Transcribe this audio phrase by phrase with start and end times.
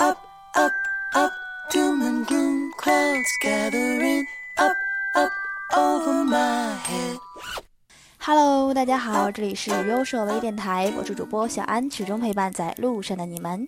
[0.00, 0.16] Up,
[0.54, 0.72] up,
[1.14, 1.32] up,
[1.72, 4.24] doom and gloom, clouds gathering.
[4.56, 4.76] Up,
[5.16, 5.32] up,
[5.76, 7.18] over my head.
[8.20, 13.66] Hello，大家好，这里是优设微电台，我是主播小安，始终陪伴在路上的你们。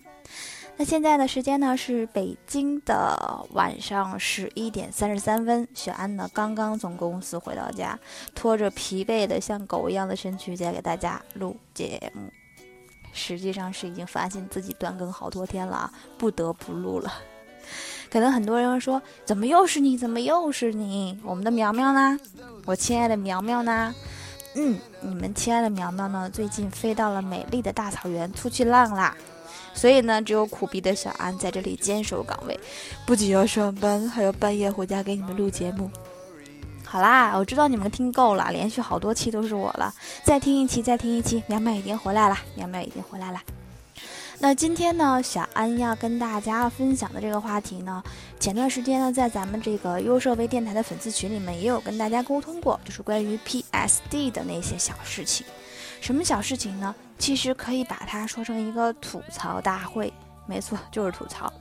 [0.77, 7.99] 那现在的时间呢是北京的晚上十一点三十三分，小安呢刚刚从公司回到家，
[8.33, 12.31] 拖着疲惫的像狗一样的身躯在给大家录节目。
[13.13, 17.13] 实际上是已经发现自己断更好多天了啊，不得不录了。
[18.09, 19.97] 可能很多人说，怎么又是你？
[19.97, 21.17] 怎么又是你？
[21.23, 22.19] 我们的苗苗呢？
[22.65, 23.93] 我亲爱的苗苗呢？
[24.55, 26.29] 嗯，你们亲爱的苗苗呢？
[26.33, 29.15] 最近飞到了美丽的大草原出去浪啦。
[29.73, 32.59] 所以呢，只有苦逼的小安在这里坚守岗位，
[33.05, 35.89] 不仅要上班，还要半夜回家给你们录节目。
[36.91, 39.93] 好啦，我知道你们听够了，连续好多期都是我了，
[40.25, 43.39] 再听一期，再听一期，苗苗已经回来了，苗苗已经回来了。
[44.39, 48.03] 那今天呢，小安要跟大家分享的这个话题呢，
[48.41, 55.47] 前段时间呢，在咱们这个优设微电台的粉丝群里面也有跟大家沟通过，就是关于 PSD 的那些小事情。
[56.01, 56.93] 什么小事情呢？
[57.17, 60.11] 其实可以把它说成一个吐槽大会，
[60.45, 61.53] 没错，就是吐槽。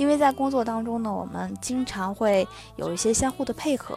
[0.00, 3.94] 因为在工作当中呢，我们经常会有一些相互的配合，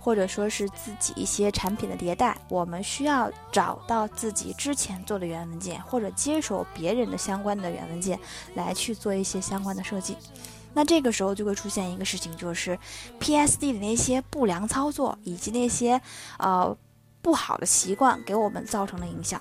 [0.00, 8.18] 或者说是自己一些产品的迭代，我们需要找到自己之前做的原文件，或者接手别人的相关的原文件
[8.54, 10.16] 来去做一些相关的设计。
[10.72, 12.78] 那这个时候就会出现一个事情，就是
[13.20, 16.00] PSD 的那些不良操作以及那些
[16.38, 16.74] 呃
[17.20, 19.38] 不好的习惯给我们造成了影响。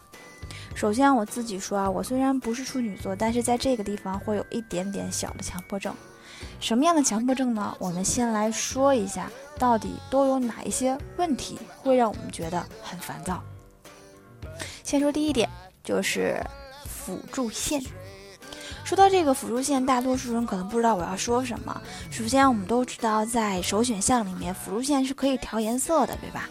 [0.81, 5.93] 首先，我自己说啊，我虽然不是处女座，但是在这个地方会有一点点小的强迫症。
[6.59, 7.77] 什么样的强迫症呢？
[7.77, 9.29] 我们先来说一下，
[9.59, 13.43] 到底都有哪一些问题会让我们觉得很烦躁。
[14.83, 15.47] 先说第一点，
[15.83, 16.43] 就是
[16.87, 17.79] 辅助线。
[18.83, 21.79] 说到这个辅助线，大多数人可能不知道我要说什么。
[22.09, 26.49] 首先，我们都知道，在首选项里面，辅助线是可以调颜色的，对吧？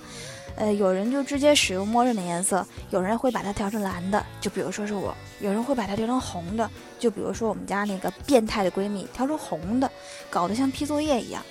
[0.61, 5.11] 呃，有人就直接使用默认的颜色，有人会把它调成蓝的，就比如说是我；
[5.41, 9.91] 有人会把它调成红的，就比如说我们家那个变态的闺蜜调成红的，
[10.29, 11.43] 搞得像批作业一样。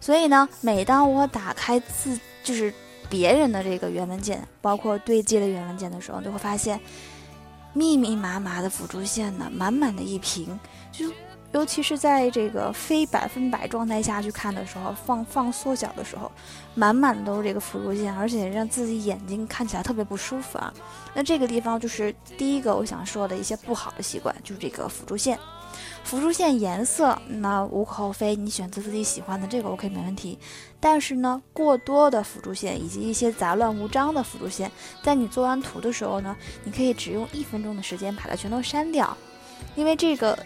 [0.00, 2.72] 所以呢，每当我打开自就是
[3.08, 6.78] 别人的这个原文件，包括对接的原文件的时候，就会发现
[7.72, 10.56] 密密麻麻的辅助线呢，满满的一屏，
[10.92, 11.10] 就。
[11.52, 16.30] 尤其是在这个非百分百状态下去看的时候，放放缩小的时候，
[16.76, 20.72] 满满的都是这个辅助线，而且让自己眼睛看起来特别不舒服啊。
[21.12, 25.36] 那这个地方就是第一个我想说的一些不好的习惯，就是这个辅助线。
[26.04, 30.38] 辅助线颜色那无可厚非，你选择自己喜欢的这个 OK 没问题。
[30.78, 34.70] 但是呢，过多的辅助线以及一些杂乱无章的辅助线，
[35.02, 39.16] 在你做完图的时候呢，你可以只用一分钟的时间把它全都删掉，
[39.74, 40.38] 因为这个。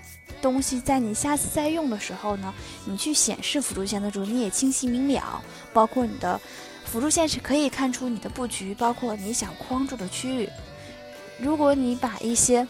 [0.43, 2.53] 东西在你下次再用的时候呢，
[2.85, 5.43] 你去显示辅助线的时候，你也清晰明了。
[5.73, 6.41] 包括你的
[6.85, 10.49] 辅助线是可以看出你的布局，包括你想框住的区域。
[11.39, 12.67] 如果你把一些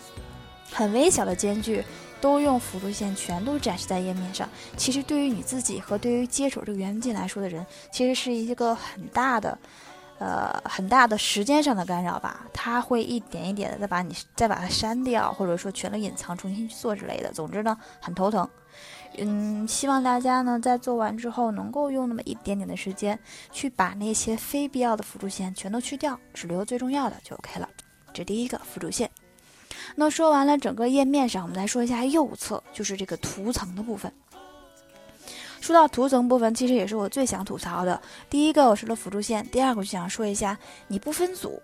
[0.70, 1.84] 很微小的间距
[2.20, 9.59] 都用辅助线全都展示在页面上，其实对于你自己和对于接手这个原文件来说的人，其实是一个很大的。
[10.19, 17.32] 呃，很大的时间上的干扰吧，它会一点一点的再把你再把它删掉，或者说全都隐藏，重新去做之类的。
[17.32, 18.48] 总之呢，很头疼。
[19.19, 23.19] 嗯，希望大家呢在做完之后，能够用那么一点点的时间，
[23.52, 27.69] 去把那些非必要的辅助线全都去掉，只留最重要的就 OK 了。
[28.12, 29.10] 这第一个辅助线。
[29.96, 34.12] 那说完了整个页面上，我们来说一下右侧，就是这个图层的部分。
[35.64, 37.98] 说到图层部分，其实也是我最想吐槽的。
[38.28, 40.58] 第一个，我说了辅助线；第二个，就想说一下
[40.88, 41.58] 你不分组。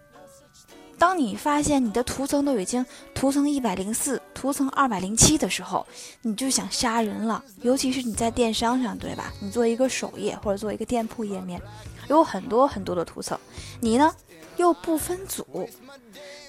[0.96, 5.86] 当你发现你的图层都已经图层一百零四、图层二百零七的时候，
[6.22, 7.44] 你就想杀人了。
[7.60, 9.30] 尤其是你在电商上，对吧？
[9.38, 11.60] 你做一个首页或者做一个店铺页面，
[12.08, 13.38] 有很多很多的图层，
[13.80, 14.10] 你呢
[14.56, 15.68] 又不分组，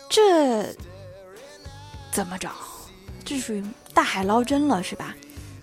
[0.08, 0.74] 这
[2.14, 2.52] 怎么找？
[3.26, 3.62] 这属于
[3.94, 5.14] 大海捞针了，是吧？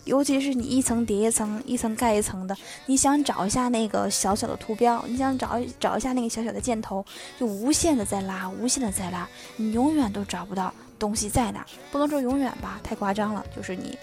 [0.09, 2.57] 尤其是你一层叠一层，一层盖一层的，
[2.87, 7.05] 你想找一下那个小小的图标，你想找找一下那个小小的箭头，
[7.39, 11.67] 就无限的在拉，无限的在拉，你永远都找不到东西在哪。
[11.93, 13.45] 不能说永远吧，太夸张了。
[13.55, 13.99] 就是你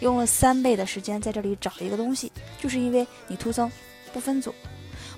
[0.00, 2.30] 用了三倍的时间在这里找一个东西，
[2.60, 3.72] 就是因为你图层
[4.12, 4.54] 不分组，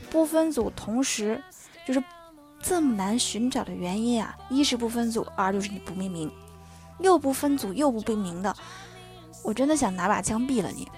[0.09, 1.43] 不分组，同时
[1.85, 2.01] 就是
[2.63, 6.31] 这么难寻找的原因啊，一是不分组，二就是你不命名，
[7.01, 8.55] 又不分组又不命名的。
[9.43, 10.89] 我真的想拿把枪毙了你。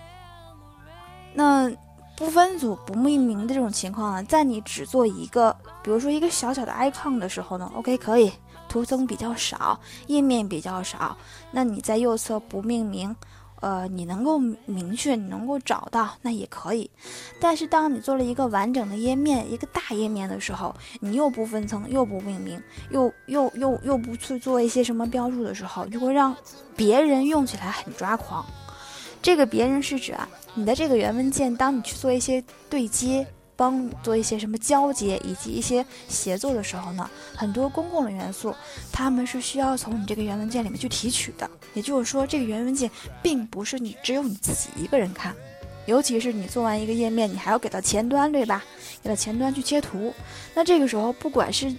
[1.33, 1.71] 那
[2.17, 8.31] 不分组不命名的这种情况呢，在你只做一个，比如说一个小小的 icon 的时候呢，OK 可以，
[8.69, 11.17] 图层比较少，页面比较少，
[11.51, 13.15] 那你在右侧不命名
[13.61, 16.91] 呃，你能够明确，你能够找到，那也可以。
[17.39, 26.35] 但是，当你做了一个完整的页面，一个大页面的时候，你又不分层，又不命名，又又又又不去做一些什么标注的时候，就会让
[26.75, 28.45] 别人用起来很抓狂。
[29.23, 33.27] 这个别人是指啊，你的这个原文件，当你去做一些对接。
[33.61, 38.55] 帮做一些什么交接以及一些协作的时候呢，很多公共的元素，
[38.91, 41.51] 他们是需要从你这个原文件里面去提取的。
[41.75, 42.91] 也就是说，这个原文件
[43.23, 45.37] 并不是你只有你自己一个人看，
[45.85, 48.65] 尤其是你做完一个页面，你还要给到前端，对吧？
[49.03, 50.15] 给到前端去切图。
[50.55, 51.71] 那这个时候，不管是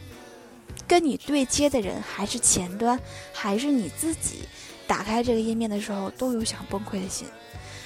[0.87, 2.99] 跟你对接的人，还是前端，
[3.33, 4.43] 还是你自己，
[4.85, 7.27] 打开这个页面的时候，都有想崩溃的心。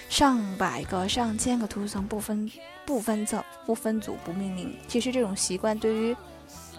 [0.09, 2.51] 上百个、上千个图层不分。
[2.86, 6.16] 不分层、不分组、不命名，其实这种习惯对于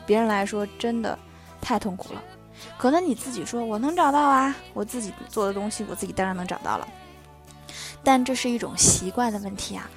[0.06, 1.18] 别人来说真的
[1.60, 2.22] 太痛苦了。
[2.78, 6.88] 可能你自己说我能找到啊，我自己做的东西我自己当然能找到了，
[8.04, 9.90] 但这是一种习惯的问题啊。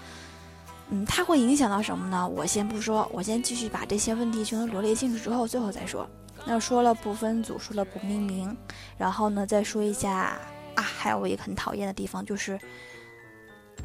[0.89, 2.27] 嗯，它会影响到什么呢？
[2.27, 6.09] 我先不说，我先继续把这些问题全都罗列清楚之后，最后再说。
[6.45, 8.55] 那说了不分组，说了不命名，
[8.97, 10.37] 然后呢再说一下
[10.75, 12.59] 啊，还有我一个很讨厌的地方就是。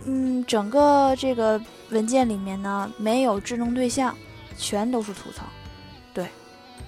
[0.07, 1.61] 嗯，整个这个
[1.91, 4.15] 文件里面呢，没有智能对象，
[4.59, 5.45] 全都是图层。
[6.13, 6.29] 对，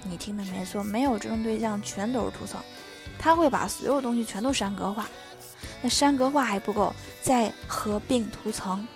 [0.05, 2.61] 你听的没错，没有智能对象，全都是图层。
[3.19, 5.09] 它会把所有东西全都删格化，
[5.81, 8.87] 那删格化还不够，再合并图层，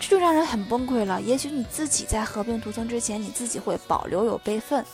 [0.00, 1.22] 这就让人很崩溃了。
[1.22, 4.84] 也许你自己在合并图层之前，你自己会保留有备份，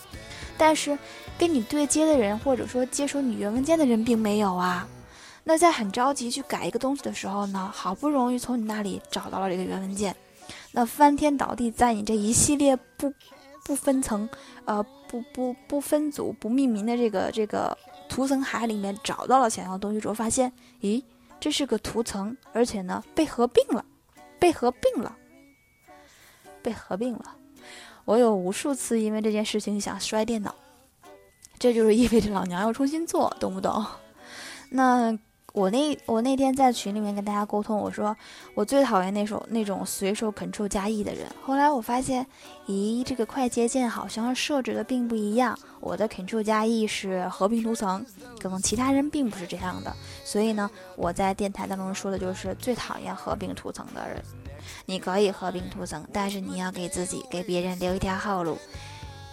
[0.59, 0.99] 但是
[1.39, 4.87] 跟你对接的人，或者说接收你原文件的人，并没有啊。
[5.45, 10.15] 那在很着急去改一个东西的时候呢，好不容易从你那里找到了这个原文件，
[10.71, 13.13] 那翻天倒地在你这一系列不
[13.65, 14.29] 不分层、
[14.65, 17.77] 呃不不不分组、不命名的这个这个
[18.09, 20.51] 图层海里面找到了想要的东西之后，发现，
[20.81, 21.03] 咦，
[21.39, 23.85] 这是个图层，而且呢被合并了，
[24.39, 25.15] 被合并了，
[26.63, 27.37] 被合并了。
[28.05, 30.55] 我有无数次因为这件事情想摔电脑，
[31.59, 33.85] 这就是意味着老娘要重新做，懂不懂？
[34.71, 35.19] 那。
[35.53, 38.17] 我那我那天在群里面跟大家沟通，我说
[38.55, 41.27] 我最讨厌那种那种随手 Ctrl 加 E 的人。
[41.43, 42.27] 后来我发现，
[42.67, 45.59] 咦，这个快捷键好像设置的并不一样。
[45.81, 48.05] 我的 Ctrl 加 E 是合并图层，
[48.41, 49.95] 可能其他人并不是这样的。
[50.25, 54.23] 所以呢，我在电台当中说的就是最讨厌合并图层的人。
[54.87, 58.57] 你可以合并图层，但是你要给自己给别人留一条后路，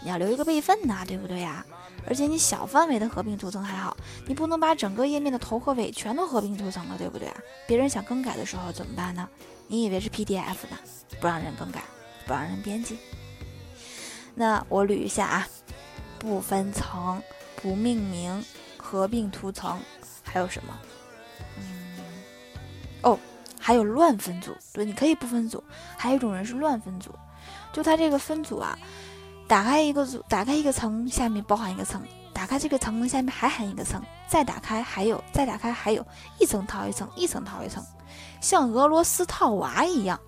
[0.03, 1.65] 你要留一个备份呐，对不对呀？
[2.07, 7.37] 而且你小范围的合并图层还好，你不能把整个页面的头和尾全都合并图层了，对不对啊？
[7.67, 9.27] 别人想更改的时候怎么办呢？
[9.67, 10.77] 你以为是 PDF 呢？
[11.21, 11.83] 不让人更改，
[12.25, 12.97] 不让人编辑。
[14.33, 15.47] 那我捋一下啊，
[16.17, 17.21] 不分层、
[17.61, 18.43] 不命名、
[18.77, 19.79] 合并图层，
[20.23, 20.79] 还有什么？
[21.57, 21.99] 嗯，
[23.03, 23.19] 哦，
[23.59, 24.55] 还有乱分组。
[24.71, 25.63] 对，你可以不分组。
[25.97, 27.11] 还有一种人是乱分组，
[27.73, 28.79] 就他这个分组啊。
[29.49, 31.99] 打开一个组，打开一个层，下面包含一个层；
[32.31, 36.05] 打开这个层，下面还含一个层；再打开还有，再打开还有
[36.39, 37.83] 一层套一层，一层套一层，
[38.39, 40.19] 像俄罗斯套娃一样。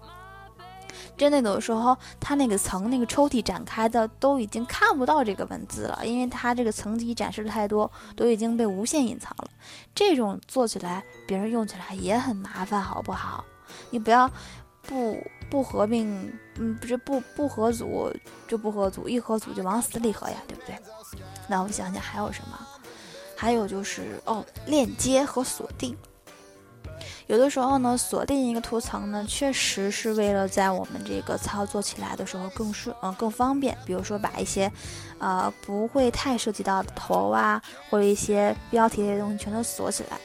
[1.15, 9.47] 真的，有的时候它那个层那个抽屉展开的都已经看不到这个文字了，因为它这个层级展示的太多，都已经被无限隐藏了。
[9.93, 13.45] 这种做起来，别人用起来也很麻烦，好不好？
[13.91, 14.27] 你不要。
[14.83, 15.15] 不
[15.51, 18.11] 不合并，嗯，不是不不合组
[18.47, 20.75] 就不合组，一合组就往死里合呀，对不对？
[21.47, 22.57] 那我们想想还有什么？
[23.35, 25.95] 还有就是哦，链接和锁定。
[27.27, 33.77] 有的时候呢，锁定一个图层呢，确实是为了在我们这个操作起来的时候更顺，嗯，更方便。
[33.85, 34.71] 比如说把一些，
[35.17, 40.19] 呃，不会太涉及到的头啊，或者一些标题类的东西全都锁起来。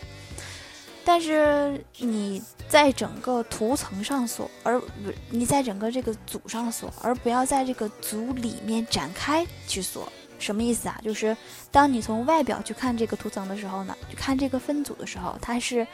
[1.07, 4.87] 但是你在整个图层上锁，而不
[5.31, 11.01] 你在整个这个组上锁，而不要在这个组里面展开去锁，什么意思啊？
[11.05, 11.37] 就是
[11.71, 15.87] 当你从外表去看这个图层的时候呢，去看这个分组的时候，它是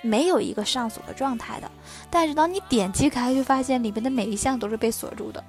[0.00, 1.70] 没有一个上锁的状态的。
[2.10, 5.44] 但是当你点击开，就发现里面的每一项都是被锁住的。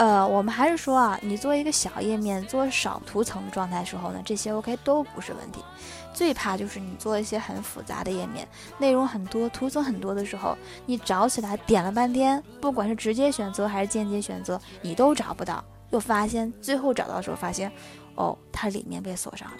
[0.00, 5.62] 呃，我们还是说啊，你做一个小页面，做少图层状态时候呢，这些 OK 都不是问题。
[6.14, 15.62] 最怕就是你做一些很复杂的页面，内容很多，图层很多的时候，你找起来点了半天，不管是直接选择还是间接选择，你都找不到。
[15.90, 17.70] 又发现最后找到的时候，发现，
[18.14, 19.58] 哦，它里面被锁上了，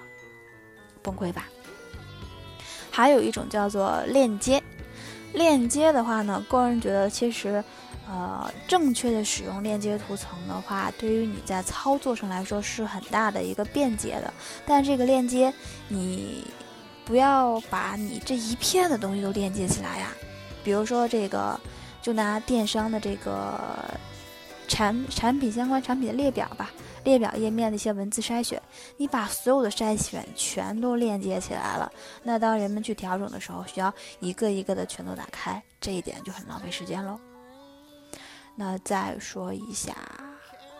[1.02, 1.44] 崩溃吧？
[2.90, 4.62] 还有一种叫做链接，
[5.34, 7.62] 链接的话呢，个人觉得其实。
[8.12, 14.34] 呃，正确的使用链接图层的话，对于你在操作上来说是很大的一个便捷的。
[14.66, 15.54] 但这个链接
[15.86, 16.44] 你
[17.04, 20.08] 不要把你这一片的东西都链接起来呀。
[20.64, 21.58] 比如说这个，
[22.02, 23.60] 就拿电商的这个
[24.66, 26.72] 产产品相关产品的列表吧，
[27.04, 28.60] 列表页面的一些文字筛选，
[28.96, 31.90] 你把所有的筛选全都链接起来了，
[32.24, 37.16] 那当人们去调整的时候，需要一个一个的全都打开，这一点就很浪费时间喽。
[38.56, 39.96] 那再说一下，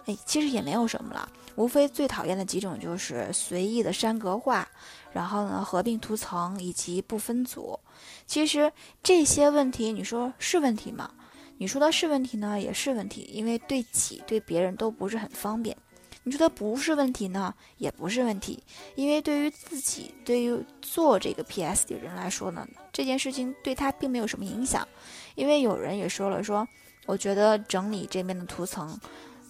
[0.07, 4.69] 哎，其实也没有什么了，无非最讨厌的几种就是随意的山格化，
[5.13, 7.79] 然后呢合并图层以及不分组。
[8.27, 8.71] 其实
[9.03, 11.11] 这些问题，你说是问题吗？
[11.57, 15.77] 你说的是问题呢，也是问题，因为对己对别人都不是很方便。
[16.23, 18.63] 你说它不是问题呢，也不是问题，
[18.95, 24.87] 因为对于自己，对于做这个 PS 的人来说呢，这件事情对他并没有什么影响，
[25.35, 26.69] 因为有人也说了说。
[27.11, 28.97] 我觉得整理这边的图层，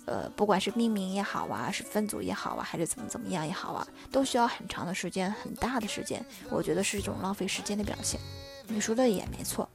[0.07, 6.25] 呃，不管是命名也好啊，是分组也好啊，还是怎么怎么样也好啊，都需要很长的时间，很大的时间。
[6.49, 8.19] 我觉得是一种浪费时间的表现。
[8.67, 9.69] 你说的也没错，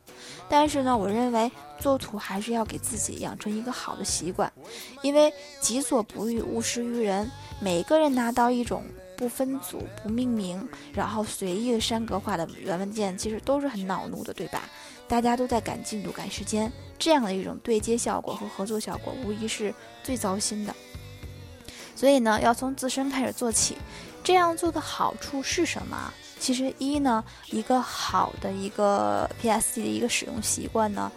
[0.50, 4.52] 但是呢，我认为做图还是要给自己养成一个好的习惯，
[5.04, 7.30] 因为己所不欲，勿施于人。
[7.62, 8.84] 每个人拿到一种
[9.16, 14.64] 不分组、不命名，然后随意的山格化的原文件，其实都是很恼怒的，对吧？
[15.08, 16.72] 大家都在赶进度、赶时间。
[16.98, 19.74] 这样的一种对接效果和合作效果，无疑是
[20.04, 20.76] 最糟心的。
[21.96, 23.78] 所以呢，要从自身开始做起。
[24.24, 26.12] 这样做的好处是什么？
[26.40, 31.12] 其实一呢，一个好的一个 PSD 的一个使用习惯呢，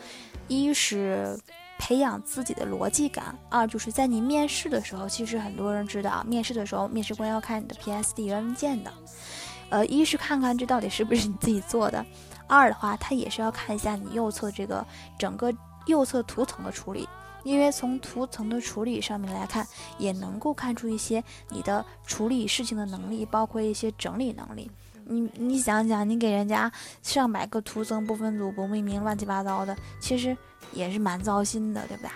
[0.47, 1.39] 一是
[1.79, 8.93] 培养自己的逻辑感，二就是在你面试的时候，其实很多人知道，面试的时候面试官要看你的 PSD 原文件的。
[9.71, 12.05] 呃，一是看看这到底是不是你自己做的，
[12.47, 14.87] 二的话，他也是要看一下你右侧这个
[15.19, 15.53] 整个。
[15.89, 17.09] 右侧图层的处理，
[17.43, 19.67] 因为从图层的处理上面来看，
[19.99, 24.71] 也能够看出一些你的处理事情的能力，包括一些整理能力。
[25.11, 26.71] 你你想想，你给人家
[27.03, 30.37] 上百个图层不分组、不命名、乱七八糟的，其实
[30.73, 32.13] 也是蛮糟心的，对吧？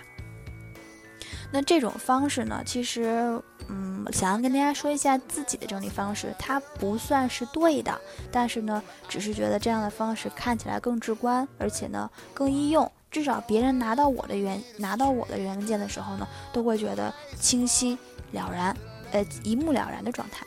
[1.51, 7.99] 那这种方式呢，其实，嗯，想要跟大家说一下自己的整理方式，它不算是对的，
[8.31, 12.91] 但是呢，只是觉得这样的方式看起来更直观，而且呢更易用。
[13.13, 17.97] 至少别人拿到我的原拿到我的原文件的时候呢，都会觉得清晰
[18.33, 18.75] 了然，
[19.13, 20.45] 呃，一目了然的状态。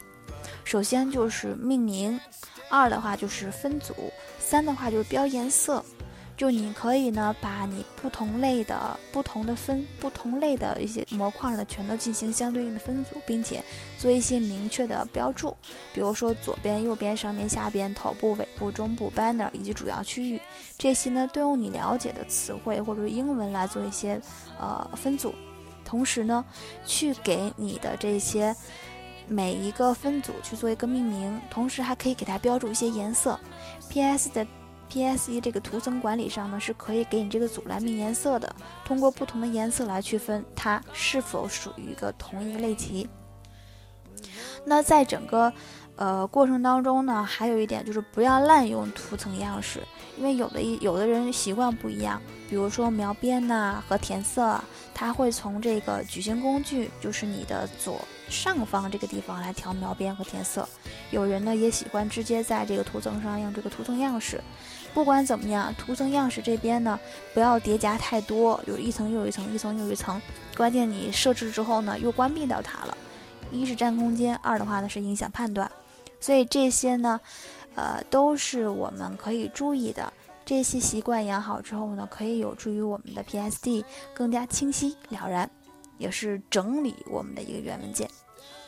[0.63, 2.19] 首先就是命名，
[2.67, 3.93] 二的话就是分组，
[4.39, 5.85] 三的话就是标颜色。
[6.37, 13.63] 就你可以呢，把你不同类的、不同的分、不同类的一些模块呢，全都进行相对应的分组，并且
[13.97, 15.55] 做一些明确的标注，
[15.93, 20.41] 比如说左边、右边、上面、下边、头部、尾部、中部、banner 以及主要区域，
[20.77, 24.19] 这些呢都用你了解的词汇或者是英文来做一些
[24.59, 25.33] 呃分组，
[25.85, 26.43] 同时呢，
[26.85, 28.53] 去给你的这些
[29.27, 33.39] 每一个分组去做一个命名，同时还可以给它标注一些颜色
[33.89, 34.45] ，PS 的。
[34.89, 43.07] P.S.E 这个图层管理上呢，是可以给你这个组来命颜色的，通过不同的颜色来区分它是否属于一个同一类级。
[44.63, 45.51] 那在整个
[45.95, 49.81] 呃过程当中呢，还有一点就是不要滥用图层样式，
[50.17, 54.59] 因为有的一有的人习惯不一样，比如说描边呐和填色，
[54.93, 57.99] 他会从这个矩形工具，就是你的左
[58.29, 60.67] 上方这个地方来调描边和填色。
[61.11, 64.41] 有人呢也喜欢直接在这个图层上用这个图层样式。
[64.93, 66.97] 不管怎么样，图层样式这边呢，
[67.33, 70.21] 不要叠加太多，有一层又一层，一层又一层。
[70.55, 72.97] 关键你设置之后呢，又关闭掉它了，
[73.51, 75.69] 一是占空间，二的话呢是影响判断。
[76.21, 77.19] 所以这些呢，
[77.75, 80.11] 呃，都是我们可以注意的。
[80.45, 85.49] 这些习惯养好之后呢，可以有助于我们的 PSD 更加清晰了然，
[85.97, 88.09] 也是整理我们的一个原文件。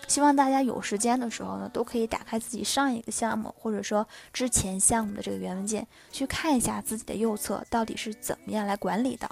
[0.08, 9.30] 希望大家有时间的时候呢，都可以打开自己上一个项目，或者说之前项目的这个原文件，去看一下自己的右侧到底是怎么样来管理的。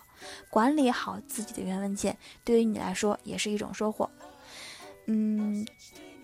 [0.50, 4.10] 管理好自己的原文件，对于你来说也是一种收获。
[5.06, 5.66] 嗯，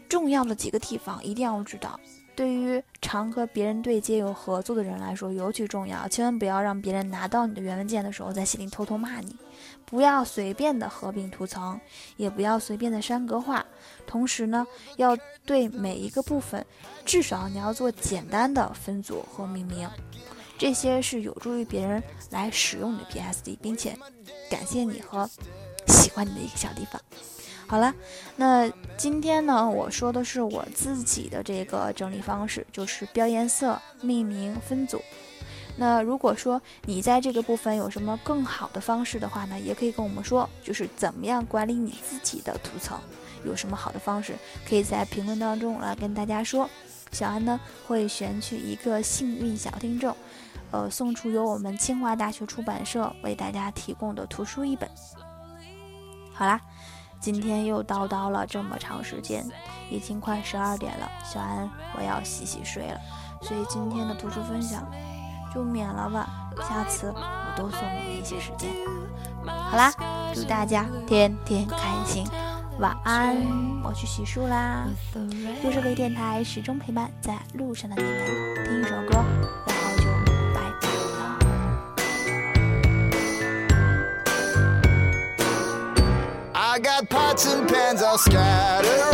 [0.10, 2.00] 重要的几个地方一定要知道。
[2.34, 9.36] 对于常和别人对接有合作的人来说尤其重要，千万不要让别人拿到你的原文件的时候在心里偷偷骂你。
[9.86, 11.80] 不要随便的合并图层，
[12.16, 13.61] 也不要随便的删格化。
[14.06, 14.66] 同时呢，
[14.98, 16.66] 要对每一个部分，
[17.06, 19.90] 至少你要做简单的分组和命名，
[20.58, 23.98] 这些是有助于别人来使用你的 PSD，并且
[24.50, 25.30] 感谢你和
[25.88, 27.02] 喜欢你的一个小地方。
[27.68, 27.94] 好了，
[28.36, 35.02] 那今天呢，我说的是我自己的这个整理方式，就是标颜色、命名、分组。
[35.78, 43.00] 那如果说你在这个部分有什么更好的方式的话呢，也可以跟我们说，就是怎么样管理你自己的图层，
[43.46, 44.36] 有什么好的方式，
[44.68, 46.70] 可以在评论当中来跟大家说。
[47.12, 50.16] 小安呢会选取一个幸运小听众，
[50.72, 54.90] 呃，送出由我们清华大学出版社为大家提供的图书一本。
[56.34, 56.62] 好啦，
[57.20, 59.46] 今天又叨叨了这么长时间，
[59.90, 62.98] 已经快十二点了，小安我要洗洗睡了，
[63.42, 64.90] 所以今天的图书分享
[65.54, 66.30] 就免了吧，
[66.60, 68.72] 下次我多送你一些时间。
[69.46, 69.94] 好啦，
[70.34, 72.26] 祝大家天天开心。
[72.82, 73.38] 晚安，
[73.84, 74.88] 我去洗漱啦。
[75.64, 78.26] 又是微电台始终陪伴在路上的你们，
[78.66, 79.24] 听一首歌，
[79.68, 80.04] 然后就
[80.56, 80.98] 拜拜了。
[86.54, 89.11] I got pots and pans all scattered